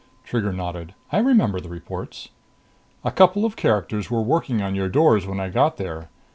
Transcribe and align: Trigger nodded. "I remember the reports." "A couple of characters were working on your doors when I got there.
Trigger 0.23 0.51
nodded. 0.51 0.95
"I 1.11 1.19
remember 1.19 1.59
the 1.59 1.69
reports." 1.69 2.29
"A 3.05 3.11
couple 3.11 3.45
of 3.45 3.55
characters 3.55 4.09
were 4.09 4.23
working 4.23 4.59
on 4.59 4.73
your 4.73 4.89
doors 4.89 5.27
when 5.27 5.39
I 5.39 5.49
got 5.49 5.77
there. 5.77 6.09